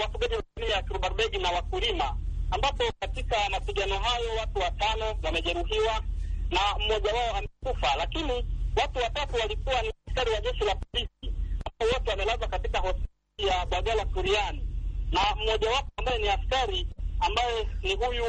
wafugaji 0.00 0.34
wa 0.34 0.42
jamii 0.56 0.70
ya 0.70 0.82
Kirubarbegi 0.82 1.38
na 1.38 1.50
wakulima, 1.50 2.16
ambapo 2.50 2.84
katika 3.00 3.36
mapigano 3.50 3.98
hayo 3.98 4.30
watu 4.40 4.58
watano 4.58 5.18
wamejeruhiwa 5.22 6.02
na 6.50 6.60
mmoja 6.78 7.12
wao 7.14 7.36
amekufa, 7.36 7.94
lakini 7.96 8.32
watu 8.76 8.98
watatu 8.98 9.34
walikuwa 9.36 9.82
ni 9.82 9.92
askari 10.08 10.30
wa 10.30 10.40
jeshi 10.40 10.64
la 10.64 10.74
polisi 10.74 11.34
ambao 11.64 11.88
wote 11.94 12.10
wamelazwa 12.10 12.48
katika 12.48 12.78
hospitali 12.78 13.48
ya 13.48 13.66
Bagala 13.66 14.04
Turiani, 14.04 14.66
na 15.12 15.20
mmoja 15.36 15.70
wapo 15.70 15.88
ambaye 15.96 16.18
ni 16.18 16.28
askari 16.28 16.88
ambaye 17.20 17.68
ni 17.82 17.94
huyu 17.94 18.24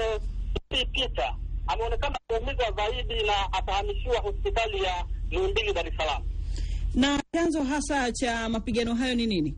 Peter 0.70 1.36
ameonekana 1.68 2.18
kuumizwa 2.28 2.72
zaidi 2.72 3.24
na 3.24 3.54
atahamishiwa 3.54 4.20
hospitali 4.20 4.84
ya 4.84 5.06
Muhimbili, 5.32 5.74
Dar 5.74 5.88
es 5.88 5.94
Salaam. 5.98 6.24
Na 6.96 7.22
chanzo 7.34 7.64
hasa 7.64 8.12
cha 8.12 8.50
mapigano 8.50 8.96
hayo 8.96 9.16
ni 9.16 9.26
nini? 9.28 9.56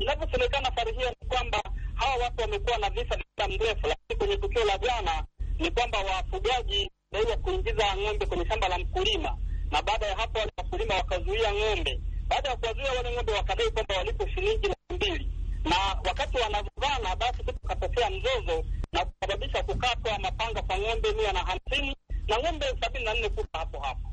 Inavyosemekana 0.00 0.70
Farihia 0.72 1.10
ni 1.10 1.28
kwamba 1.28 1.62
hawa 1.94 2.16
watu 2.16 2.40
wamekuwa 2.40 2.78
na 2.78 2.90
visa 2.90 3.16
vya 3.16 3.48
muda 3.48 3.48
mrefu, 3.64 3.86
lakini 3.86 4.18
kwenye 4.18 4.36
tukio 4.36 4.64
la 4.64 4.78
jana 4.78 5.24
ni 5.58 5.70
kwamba 5.70 5.98
wafugaji 5.98 6.90
daiwa 7.12 7.36
kuingiza 7.36 7.96
ng'ombe 7.96 8.26
kwenye 8.26 8.46
shamba 8.46 8.68
la 8.68 8.78
mkulima, 8.78 9.36
na 9.70 9.82
baada 9.82 10.06
ya 10.06 10.16
hapo 10.16 10.38
wale 10.38 10.52
wakulima 10.56 10.94
wakazuia 10.94 11.52
ng'ombe. 11.52 12.00
Baada 12.28 12.48
ya 12.48 12.56
kuwazuia 12.56 12.92
wale 12.92 13.14
ng'ombe, 13.16 13.32
wakadai 13.32 13.70
kwamba 13.70 13.96
walipo 13.96 14.26
shilingi 14.28 14.68
laki 14.68 14.94
mbili, 14.94 15.30
na 15.64 15.76
wakati 16.08 16.36
wanavugana, 16.36 17.16
basi 17.16 17.42
kukatokea 17.42 18.10
mzozo 18.10 18.64
na 18.92 19.04
kusababisha 19.04 19.62
kukatwa 19.62 20.18
mapanga 20.18 20.62
kwa 20.62 20.78
ng'ombe 20.78 21.12
mia 21.12 21.32
na 21.32 21.40
hamsini 21.40 21.96
na 22.30 22.38
ng'ombe 22.38 22.66
sabini 22.80 23.04
na 23.04 23.14
nne 23.14 23.28
kufa 23.28 23.58
hapo 23.58 23.78
hapo. 23.80 24.10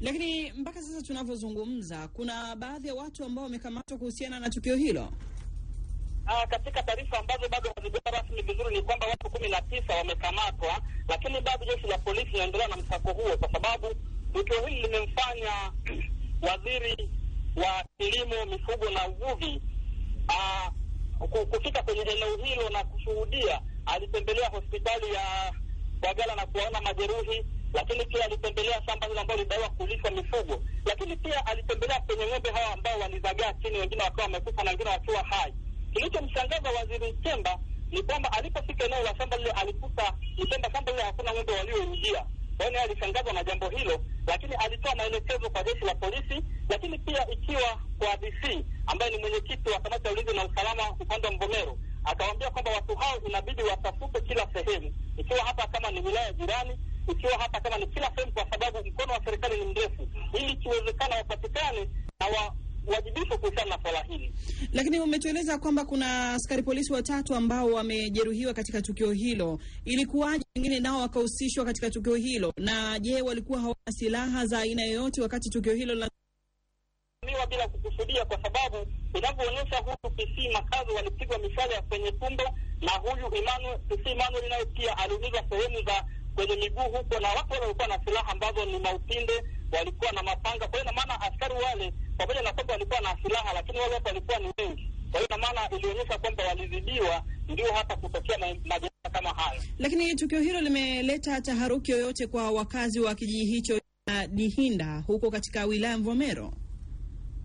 Lakini 0.00 0.52
mpaka 0.52 0.82
sasa 0.82 1.02
tunavyozungumza, 1.02 2.08
kuna 2.08 2.56
baadhi 2.56 2.88
ya 2.88 2.94
watu 2.94 3.24
ambao 3.24 3.44
wamekamatwa 3.44 3.98
kuhusiana 3.98 4.40
na 4.40 4.50
tukio 4.50 4.76
hilo. 4.76 5.12
Aa, 6.26 6.46
katika 6.46 6.82
taarifa 6.82 7.18
ambazo 7.18 7.48
bado 7.48 7.72
hazijawa 7.76 8.10
rasmi 8.22 8.42
vizuri 8.42 8.76
ni 8.76 8.82
kwamba 8.82 9.06
watu 9.06 9.30
kumi 9.30 9.48
na 9.48 9.60
tisa 9.62 9.94
wamekamatwa, 9.96 10.80
lakini 11.08 11.40
bado 11.40 11.64
jeshi 11.66 11.86
la 11.86 11.98
polisi 11.98 12.30
linaendelea 12.30 12.68
na 12.68 12.76
msako 12.76 13.12
huo, 13.12 13.36
kwa 13.36 13.52
sababu 13.52 13.86
tukio 14.32 14.66
hili 14.66 14.82
limemfanya 14.82 15.72
waziri 16.48 17.10
wa 17.56 17.84
kilimo, 17.98 18.44
mifugo 18.46 18.90
na 18.90 19.08
uvuvi 19.08 19.62
ah, 20.28 20.70
kufika 21.50 21.82
kwenye 21.82 22.00
eneo 22.00 22.36
hilo 22.36 22.68
na 22.70 22.84
kushuhudia. 22.84 23.60
Alitembelea 23.86 24.48
hospitali 24.48 25.14
ya 25.14 25.52
Bagala 26.00 26.34
na 26.34 26.46
kuwaona 26.46 26.80
majeruhi, 26.80 27.44
lakini 27.72 28.04
pia 28.06 28.24
alitembelea 28.24 28.82
shamba 28.86 29.06
hilo 29.06 29.20
ambalo 29.20 29.42
lidaiwa 29.42 29.68
kulisha 29.68 30.10
mifugo, 30.10 30.62
lakini 30.86 31.16
pia 31.16 31.46
alitembelea 31.46 32.00
kwenye 32.00 32.26
ng'ombe 32.26 32.50
hawa 32.50 32.72
ambao 32.72 32.98
walizagaa 33.00 33.52
chini, 33.52 33.78
wengine 33.78 34.02
wakiwa 34.02 34.22
wamekufa 34.22 34.62
na 34.64 34.70
wengine 34.70 34.90
wakiwa 34.90 35.22
hai. 35.22 35.54
Kilichomshangaza 35.92 36.70
waziri 36.70 37.12
Mchemba 37.12 37.58
ni 37.90 38.02
kwamba 38.02 38.32
alipofika 38.32 38.84
eneo 38.84 39.02
la 39.02 39.16
shamba 39.16 39.36
lile 39.36 39.50
alikuta 39.50 40.12
ni 40.38 40.46
shamba 40.72 40.92
lile 40.92 41.02
hakuna 41.02 41.32
ng'ombe 41.34 41.52
walioingia. 41.52 42.24
Kwa 42.56 42.68
hiyo 42.68 42.80
alishangazwa 42.82 43.32
na 43.32 43.44
jambo 43.44 43.68
hilo, 43.68 44.00
lakini 44.26 44.54
alitoa 44.54 44.94
maelekezo 44.94 45.50
kwa 45.50 45.62
jeshi 45.64 45.84
la 45.84 45.94
polisi, 45.94 46.44
lakini 46.68 46.98
pia 46.98 47.26
ikiwa 47.30 47.80
kwa 47.98 48.16
DC 48.16 48.64
ambaye 48.86 49.10
ni 49.10 49.18
mwenyekiti 49.18 49.68
wa 49.70 49.80
kamati 49.80 50.06
ya 50.06 50.12
ulinzi 50.12 50.36
na 50.36 50.44
usalama 50.46 50.90
upande 50.90 51.26
wa 51.28 51.32
Mvomero, 51.34 51.78
akawaambia 52.04 52.50
kwamba 52.50 52.70
watu 52.70 52.96
hao 52.96 53.18
inabidi 53.28 53.62
watafute 53.62 54.20
kila 54.20 54.46
sehemu, 54.52 54.94
ikiwa 55.16 55.44
hata 55.44 55.66
kama 55.66 55.90
ni 55.90 56.00
wilaya 56.00 56.32
jirani, 56.32 56.78
ikiwa 57.10 57.38
hata 57.38 57.60
kama 57.60 57.78
ni 57.78 57.86
kila 57.86 58.12
sehemu, 58.16 58.32
kwa 58.32 58.46
sababu 58.50 58.88
mkono 58.88 59.12
wa 59.12 59.24
serikali 59.24 59.60
ni 59.60 59.66
mrefu, 59.72 60.08
ili 60.38 60.52
ikiwezekana 60.52 61.16
wapatikane 61.16 61.88
na 62.20 62.26
wa 62.26 62.54
wajibishwe 62.86 63.38
kuhusiana 63.38 63.76
na 63.76 63.82
swala 63.82 64.02
hili. 64.02 64.34
Lakini 64.72 65.00
umetueleza 65.00 65.58
kwamba 65.58 65.84
kuna 65.84 66.32
askari 66.34 66.62
polisi 66.62 66.92
watatu 66.92 67.34
ambao 67.34 67.66
wamejeruhiwa 67.66 68.54
katika 68.54 68.82
tukio 68.82 69.10
hilo. 69.12 69.58
Ilikuwaje 69.84 70.44
wengine 70.56 70.80
nao 70.80 71.00
wakahusishwa 71.00 71.64
katika 71.64 71.90
tukio 71.90 72.14
hilo? 72.14 72.52
Na 72.56 72.98
je, 72.98 73.22
walikuwa 73.22 73.58
hawana 73.60 73.92
silaha 73.92 74.46
za 74.46 74.58
aina 74.58 74.84
yoyote 74.84 75.22
wakati 75.22 75.50
tukio 75.50 75.74
hilo 75.74 75.94
la 75.94 76.10
miwa 77.26 77.46
bila 77.46 77.68
kukusudia, 77.68 78.24
kwa 78.24 78.42
sababu 78.42 78.86
inavyoonyesha 79.18 79.76
huyu 79.78 79.96
PC 80.16 80.52
Makazo 80.52 80.94
walipigwa 80.94 81.38
mishale 81.38 81.74
ya 81.74 81.82
kwenye 81.82 82.12
tumbo 82.12 82.42
na 82.80 82.90
huyu 82.92 83.26
Emmanuel 83.34 83.78
PC 83.88 84.06
Emmanuel 84.06 84.48
naye 84.48 84.64
pia 84.64 84.98
aliumizwa 84.98 85.44
sehemu 85.50 85.82
za 85.86 86.04
kwenye 86.46 86.56
miguu 86.56 86.82
huko, 86.98 87.20
na 87.20 87.28
watu 87.28 87.52
wale 87.52 87.62
walikuwa 87.64 87.86
na 87.88 88.04
silaha 88.04 88.28
ambazo 88.32 88.64
ni 88.64 88.78
maupinde, 88.78 89.44
walikuwa 89.72 90.12
na 90.12 90.22
mapanga. 90.22 90.68
Kwa 90.68 90.78
hiyo 90.80 90.84
na 90.84 90.92
maana 90.92 91.20
askari 91.20 91.54
wale 91.54 91.92
pamoja 92.18 92.42
na 92.42 92.52
kwamba 92.52 92.72
walikuwa 92.72 93.00
na 93.00 93.16
silaha, 93.22 93.52
lakini 93.52 93.78
wale 93.78 93.94
watu 93.94 94.06
walikuwa 94.06 94.38
ni 94.38 94.52
wengi. 94.58 94.92
Kwa 95.10 95.20
hiyo 95.20 95.28
na 95.30 95.38
maana 95.38 95.70
ilionyesha 95.76 96.18
kwamba 96.18 96.44
walizidiwa, 96.44 97.24
ndio 97.48 97.72
hata 97.72 97.96
kutokea 97.96 98.38
ma- 98.38 98.46
majeraha 98.54 99.10
kama 99.12 99.30
hayo. 99.30 99.62
Lakini 99.78 100.14
tukio 100.14 100.40
hilo 100.40 100.60
limeleta 100.60 101.40
taharuki 101.40 101.90
yoyote 101.92 102.26
kwa 102.26 102.50
wakazi 102.50 103.00
wa 103.00 103.14
kijiji 103.14 103.44
hicho 103.44 103.80
na 104.06 104.26
Dihinda 104.26 105.02
huko 105.06 105.30
katika 105.30 105.64
wilaya 105.64 105.98
Mvomero? 105.98 106.52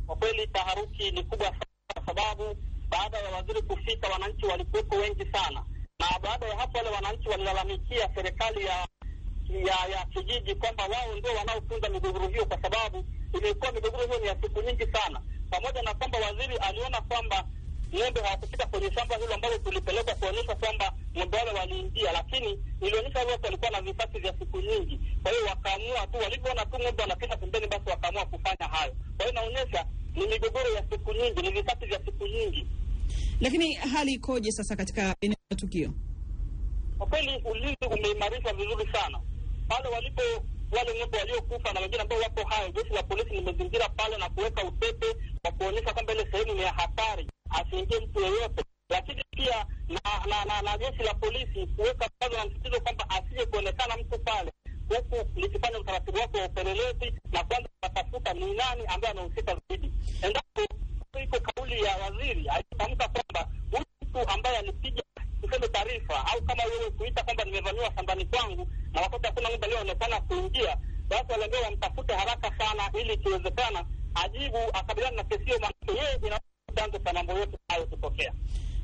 Kwa 0.08 0.16
kweli 0.16 0.48
taharuki 0.48 1.12
ni 1.12 1.24
kubwa 1.24 1.48
sana, 1.48 1.66
kwa 1.94 2.06
sababu 2.06 2.58
baada 2.90 3.18
ya 3.18 3.30
waziri 3.36 3.62
kufika, 3.62 4.08
wananchi 4.08 4.46
walikuwepo 4.46 4.96
wengi 4.96 5.26
sana, 5.32 5.64
na 6.00 6.20
baada 6.24 6.46
ya 6.48 6.58
hapo 6.58 6.78
wale 6.78 6.90
wananchi 6.90 7.30
walilalamikia 7.30 8.10
serikali 8.16 8.66
ya 8.66 8.88
ya 9.50 9.88
ya 9.98 10.06
kijiji 10.06 10.56
kwamba 10.56 10.84
wao 10.84 11.16
ndio 11.16 11.32
wanaotunza 11.36 11.90
migogoro 11.90 12.28
hiyo, 12.28 12.46
kwa 12.46 12.62
sababu 12.62 13.06
imekuwa 13.34 13.72
migogoro 13.72 14.06
hiyo 14.06 14.20
ni 14.20 14.28
ya 14.28 14.36
siku 14.42 14.62
nyingi 14.62 14.88
sana, 14.88 15.22
pamoja 15.50 15.82
na 15.82 15.94
kwamba 15.94 16.20
waziri 16.20 16.58
aliona 16.58 17.02
kwamba 17.02 17.46
ng'ombe 17.96 18.22
hawakufika 18.22 18.66
kwenye 18.68 18.92
shamba 18.92 19.16
hilo 19.18 19.34
ambalo 19.34 19.58
tulipelekwa 19.58 20.16
kuonyesha 20.16 20.56
kwamba 20.56 20.94
ng'ombe 21.18 21.38
wale 21.38 21.52
waliingia, 21.52 22.12
lakini 22.12 22.60
ilionyesha 22.82 23.20
wale 23.20 23.32
watu 23.32 23.46
walikuwa 23.46 23.72
na 23.72 23.82
visasi 23.82 24.20
vya 24.20 24.34
siku 24.40 24.62
nyingi. 24.62 25.00
Kwa 25.24 25.32
hiyo 25.32 25.46
wakaamua 25.46 26.08
tu, 26.08 26.18
walivyoona 26.18 26.66
tu 26.66 26.80
ng'ombe 26.80 27.02
wanapita 27.04 27.38
pembeni, 27.38 27.68
basi 27.68 27.90
wakaamua 27.90 28.26
kufanya 28.26 28.68
hayo. 28.72 28.94
Kwa 29.18 29.26
hiyo 29.26 29.32
inaonyesha 29.32 29.86
ni 30.16 30.28
migogoro 30.28 30.70
ya 30.74 30.84
siku 30.90 31.14
nyingi, 31.14 31.42
ni 31.42 31.50
visasi 31.52 31.86
vya 31.86 32.00
siku 32.06 32.28
nyingi. 32.28 32.68
Lakini 33.42 33.74
hali 33.74 34.14
ikoje 34.14 34.52
sasa 34.52 34.76
katika 34.76 35.16
eneo 35.22 35.38
la 35.52 35.58
tukio? 35.58 35.94
Kwa 36.98 37.08
kweli 37.08 37.42
ulinzi 37.52 37.86
umeimarishwa 37.92 38.54
vizuri 38.54 38.90
sana 38.94 39.22
pale 39.68 39.88
walipo 39.90 40.22
wale 40.72 41.00
ng'ombe 41.00 41.18
waliokufa 41.18 41.74
na 41.74 41.80
wengine 41.80 42.02
ambao 42.02 42.20
wako 42.20 42.44
hai. 42.50 42.72
Jeshi 42.72 42.94
la 42.94 43.04
polisi 43.04 43.30
limezingira 43.30 43.90
pale 43.90 44.18
na 44.18 44.30
kuweka 44.30 44.64
utepe 44.64 45.06
wa 45.44 45.52
kuonyesha 45.52 45.94
kwamba 45.94 46.14
ile 46.14 46.32
sehemu 46.32 46.54
ni 46.54 46.62
ya 46.62 46.72
hatari, 46.74 47.28
asiingie 47.50 48.00
mtu 48.00 48.20
yeyote, 48.22 48.64
lakini 48.90 49.24
pia 49.32 49.66
na 49.88 50.02
na, 50.30 50.46
na, 50.46 50.62
na 50.62 50.78
jeshi 50.78 51.04
la 51.04 51.14
polisi 51.14 51.68
kuweka 51.76 52.10
mkazo 52.16 52.38
na 52.38 52.46
msitizo 52.46 52.82
kwamba 52.82 53.10
asije 53.10 53.46
kuonekana 53.46 53.98
mtu 53.98 54.20
pale, 54.20 54.52
huku 54.90 55.40
likifanya 55.40 55.80
utaratibu 55.80 56.18
wake 56.18 56.38
wa 56.40 56.46
upelelezi 56.46 57.14
na 57.32 57.44
kwanza 57.44 57.70
kutafuta 57.82 58.34
ni 58.34 58.54
nani 58.54 58.86
ambaye 58.88 59.12
anahusika 59.14 59.58
zaidi. 59.70 59.92
Endapo 60.22 60.62
iko 61.24 61.40
kauli 61.40 61.84
ya 61.84 61.98
waziri 61.98 62.48
alitamka 62.50 63.08
wewe 66.66 66.92
kuita 66.92 67.24
kwamba 67.24 67.44
nimevamiwa 67.44 67.92
shambani 67.96 68.26
kwangu 68.26 68.68
na 68.94 69.02
wakati 69.02 69.26
hakuna 69.28 69.50
ng'ombe 69.50 69.66
alioonekana 69.66 70.22
kuingia, 70.22 70.78
basi 71.10 71.32
waliambiwa 71.32 71.62
wamtafute 71.64 72.14
haraka 72.14 72.52
sana, 72.58 72.92
ili 73.02 73.14
ikiwezekana 73.14 73.86
ajibu 74.16 74.58
akabiliana 74.74 75.16
na 75.18 75.24
kesi 75.24 75.44
hiyo, 75.46 75.60
maana 75.60 76.02
yeye 76.02 76.20
ina 76.28 76.40
chanzo 76.76 76.98
cha 77.00 77.14
mambo 77.14 77.34
yote 77.34 77.58
hayo 77.68 77.86
kutokea. 77.88 78.34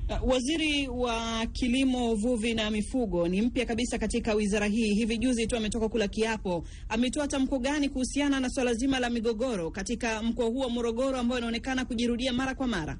Uh, 0.09 0.29
Waziri 0.29 0.87
wa 0.87 1.45
Kilimo, 1.53 2.11
Uvuvi 2.11 2.53
na 2.53 2.71
Mifugo 2.71 3.27
ni 3.27 3.41
mpya 3.41 3.65
kabisa 3.65 3.97
katika 3.97 4.33
wizara 4.33 4.65
hii. 4.67 4.93
Hivi 4.93 5.17
juzi 5.17 5.47
tu 5.47 5.57
ametoka 5.57 5.89
kula 5.89 6.07
kiapo. 6.07 6.63
Ametoa 6.89 7.27
tamko 7.27 7.59
gani 7.59 7.89
kuhusiana 7.89 8.39
na 8.39 8.49
swala 8.49 8.73
zima 8.73 8.99
la 8.99 9.09
migogoro 9.09 9.71
katika 9.71 10.23
mkoa 10.23 10.45
huu 10.45 10.59
wa 10.59 10.69
Morogoro 10.69 11.17
ambayo 11.17 11.39
inaonekana 11.39 11.85
kujirudia 11.85 12.33
mara 12.33 12.55
kwa 12.55 12.67
mara? 12.67 12.97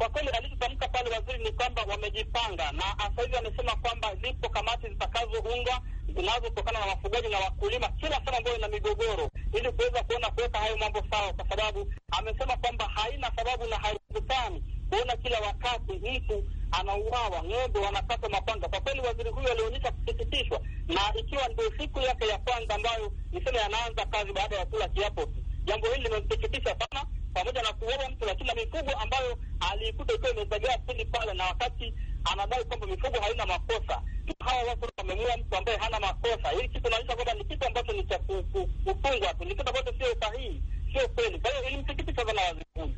Kwa 0.00 0.08
kweli 0.08 0.28
alichotamka 0.28 0.88
pale 0.88 1.10
waziri 1.10 1.44
ni 1.44 1.52
kwamba 1.52 1.82
wamejipanga, 1.82 2.72
na 2.72 2.82
sasa 2.82 3.22
hivi 3.22 3.36
amesema 3.36 3.76
kwamba 3.76 4.14
zipo 4.22 4.48
kamati 4.48 4.88
zitakazoundwa 4.88 5.80
zinazotokana 6.16 6.78
na 6.80 6.86
wafugaji 6.86 7.28
na 7.28 7.38
wakulima 7.38 7.88
kila 7.88 8.16
sehemu 8.16 8.36
ambayo 8.36 8.56
ina 8.56 8.68
migogoro, 8.68 9.30
ili 9.58 9.72
kuweza 9.72 10.02
kuona 10.04 10.30
kuweka 10.30 10.58
hayo 10.58 10.76
mambo 10.76 11.02
sawa, 11.10 11.32
kwa 11.32 11.48
sababu 11.48 11.92
amesema 12.18 12.56
kwamba 12.56 12.84
haina 12.84 13.30
sababu 13.36 13.66
na 13.66 13.76
haiwezekani 13.76 14.62
kuona 14.90 15.16
kila 15.16 15.40
wakati 15.40 15.92
mtu 15.92 16.44
anauawa, 16.72 17.42
ng'ombe 17.44 17.78
wanakatwa 17.78 18.28
mapanga. 18.30 18.68
Kwa 18.68 18.80
kweli 18.80 19.00
waziri 19.00 19.30
huyu 19.30 19.48
alionyesha 19.50 19.92
kusikitishwa, 19.92 20.60
na 20.88 21.14
ikiwa 21.14 21.48
ndio 21.48 21.72
siku 21.78 22.00
yake 22.00 22.26
ya 22.28 22.38
kwanza 22.38 22.74
ambayo 22.74 23.12
niseme 23.32 23.58
anaanza 23.60 24.06
kazi 24.06 24.32
baada 24.32 24.56
ya 24.56 24.66
kula 24.66 24.88
kiapo 24.88 25.22
tu, 25.26 25.44
jambo 25.64 25.86
hili 25.88 26.02
limemsikitisha 26.02 26.76
sana 26.78 27.06
pamoja 27.34 27.62
na 27.62 27.72
kuua 27.72 28.08
mtu, 28.10 28.26
lakini 28.26 28.48
na 28.48 28.54
mifugo 28.54 28.90
ambayo 28.92 29.38
aliikuta 29.72 30.14
ikiwa 30.14 30.30
imezagaa 30.32 30.78
chini 30.86 31.04
pale, 31.04 31.26
na 31.26 31.34
wakati 31.50 31.94
anadai 32.32 32.64
kwamba 32.64 32.86
mifugo 32.86 33.20
haina 33.20 33.46
makosa, 33.46 34.02
hawa 34.44 34.62
watu 34.62 34.88
wamemua 34.98 35.36
mtu 35.36 35.56
ambaye 35.56 35.78
hana 35.78 36.00
makosa. 36.00 36.48
Hili 36.50 36.68
kitu 36.68 36.86
inaonyesha 36.88 37.14
kwamba 37.14 37.34
ni 37.34 37.44
kitu 37.44 37.66
ambacho 37.66 37.92
ni 37.92 38.02
cha 38.04 38.18
ku- 38.18 38.42
ku- 38.52 38.68
kutungwa 38.84 39.34
tu, 39.34 39.44
ni 39.44 39.54
kitu 39.54 39.68
ambacho 39.68 39.92
sio 39.98 40.16
sahihi, 40.20 40.62
sio 40.92 41.08
kweli. 41.08 41.38
Kwa 41.40 41.50
hiyo 41.50 41.68
ilimsikitisha 41.68 42.26
sana 42.26 42.42
waziri 42.42 42.64
huyu. 42.74 42.94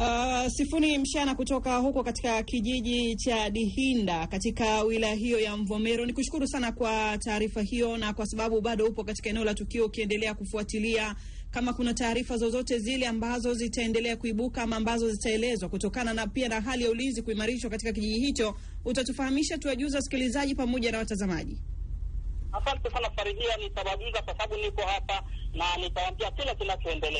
Uh, 0.00 0.46
Sifuni 0.48 0.98
Mshana 0.98 1.34
kutoka 1.34 1.76
huko 1.76 2.04
katika 2.04 2.42
kijiji 2.42 3.16
cha 3.16 3.50
Dihinda 3.50 4.26
katika 4.26 4.82
wilaya 4.82 5.14
hiyo 5.14 5.40
ya 5.40 5.56
Mvomero. 5.56 6.06
Ni 6.06 6.12
kushukuru 6.12 6.46
sana 6.48 6.72
kwa 6.72 7.18
taarifa 7.18 7.62
hiyo, 7.62 7.96
na 7.96 8.12
kwa 8.14 8.26
sababu 8.26 8.60
bado 8.60 8.86
upo 8.86 9.04
katika 9.04 9.30
eneo 9.30 9.44
la 9.44 9.54
tukio 9.54 9.86
ukiendelea 9.86 10.34
kufuatilia 10.34 11.14
kama 11.50 11.72
kuna 11.72 11.94
taarifa 11.94 12.36
zozote 12.36 12.78
zile 12.78 13.06
ambazo 13.06 13.54
zitaendelea 13.54 14.16
kuibuka 14.16 14.62
ama 14.62 14.76
ambazo 14.76 15.10
zitaelezwa 15.10 15.68
kutokana 15.68 16.14
na 16.14 16.26
pia 16.26 16.48
na 16.48 16.60
hali 16.60 16.84
ya 16.84 16.90
ulinzi 16.90 17.22
kuimarishwa 17.22 17.70
katika 17.70 17.92
kijiji 17.92 18.20
hicho, 18.26 18.54
utatufahamisha, 18.84 19.58
tuwajuza 19.58 19.98
wasikilizaji 19.98 20.54
pamoja 20.54 20.92
na 20.92 20.98
watazamaji. 20.98 21.58
Asante 22.52 22.90
sana 22.90 23.08
nitawajuza 23.58 24.22
kwa 24.22 24.32
sababu 24.38 24.56
niko 24.62 24.82
hapa 24.82 25.22
na 25.54 25.76
nitawaambia 25.76 26.30
kile 26.30 26.54
kinachoendelea. 26.54 27.18